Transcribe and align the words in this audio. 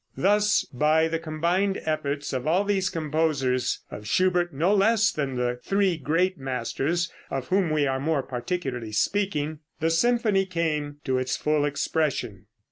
Thus 0.17 0.63
by 0.73 1.07
the 1.07 1.19
combined 1.19 1.79
efforts 1.85 2.33
of 2.33 2.47
all 2.47 2.63
these 2.63 2.89
composers, 2.89 3.81
of 3.91 4.07
Schubert 4.07 4.51
no 4.51 4.73
less 4.73 5.11
than 5.11 5.33
of 5.33 5.37
the 5.37 5.59
three 5.63 5.95
great 5.95 6.39
masters 6.39 7.11
of 7.29 7.49
whom 7.49 7.69
we 7.69 7.85
are 7.85 7.99
more 7.99 8.23
particularly 8.23 8.93
speaking, 8.93 9.59
the 9.79 9.91
symphony 9.91 10.47
came 10.47 10.97
to 11.05 11.19
its 11.19 11.37
full 11.37 11.65
expression. 11.65 12.47